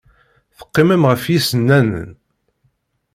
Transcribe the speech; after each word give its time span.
Teqqimem 0.57 1.03
ɣef 1.11 1.23
yisennanen. 1.31 2.09